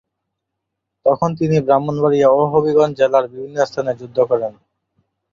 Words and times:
তখন 1.05 1.29
তিনি 1.39 1.57
ব্রাহ্মণবাড়িয়া 1.65 2.27
ও 2.31 2.41
হবিগঞ্জ 2.51 2.93
জেলার 2.99 3.25
বিভিন্ন 3.31 3.57
স্থানে 3.69 3.91
যুদ্ধ 3.99 4.17
করেন। 4.29 4.53